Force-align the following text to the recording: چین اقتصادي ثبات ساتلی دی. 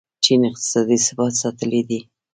چین 0.23 0.41
اقتصادي 0.49 0.97
ثبات 1.07 1.33
ساتلی 1.41 1.81
دی. 1.89 1.99